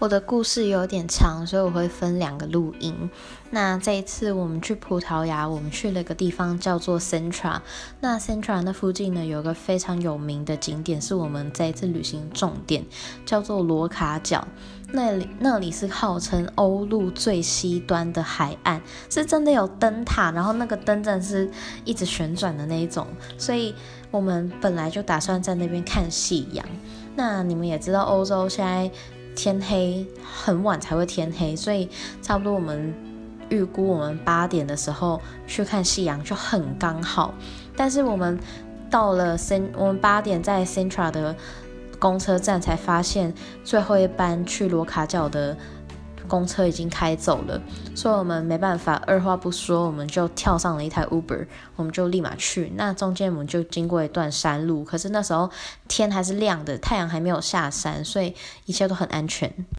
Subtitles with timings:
[0.00, 3.10] 我的故事有点长，所以我会分两个录音。
[3.50, 7.60] 那这一次我们去葡萄牙，我们去了一个地方叫做 Centra。
[8.00, 12.84] 那 Centra 那附近呢，有一个非常有名的景点，是我们这一次旅行重点，
[13.26, 14.46] 叫做罗卡角。
[14.92, 18.80] 那里那里是号称欧陆最西端的海岸，
[19.10, 21.50] 是真的有灯塔，然后那个灯真的是
[21.84, 23.04] 一直旋转的那一种。
[23.36, 23.74] 所以
[24.12, 26.64] 我们本来就打算在那边看夕阳。
[27.16, 28.88] 那你们也知道，欧洲现在。
[29.38, 31.88] 天黑很晚才会天黑，所以
[32.20, 32.92] 差不多我们
[33.50, 37.32] 预估我们八点的时候去看夕阳就很刚好。
[37.76, 38.36] 但是我们
[38.90, 41.36] 到了 c 我们八点在 Central 的
[42.00, 43.32] 公车站才发现
[43.62, 45.56] 最后一班去罗卡角的。
[46.28, 47.60] 公车已经开走了，
[47.94, 52.70] 所以我们没办法，二话不说，我们就跳上了一台 Uber，我们就立马去。
[52.76, 55.50] 那中间我们就经过一段山路，可是那时候
[55.88, 58.34] 天还是亮的，太阳还没有下山，所以
[58.66, 59.52] 一切都很安全。